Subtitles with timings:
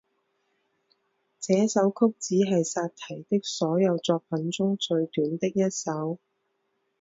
[1.39, 6.17] 这首曲子是萨提的所有作品中最短的一首。